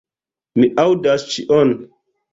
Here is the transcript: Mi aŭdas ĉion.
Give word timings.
Mi 0.61 0.69
aŭdas 0.85 1.27
ĉion. 1.35 1.79